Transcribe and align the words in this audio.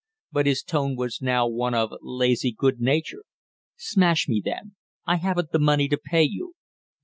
But 0.31 0.47
his 0.47 0.63
tone 0.63 0.95
was 0.95 1.21
now 1.21 1.47
one 1.47 1.75
of 1.75 1.93
lazy 2.01 2.51
good 2.51 2.79
nature. 2.79 3.21
"Smash 3.77 4.27
me 4.27 4.41
then; 4.43 4.75
I 5.05 5.17
haven't 5.17 5.51
the 5.51 5.59
money 5.59 5.87
to 5.89 5.97
pay 6.03 6.23
you." 6.23 6.55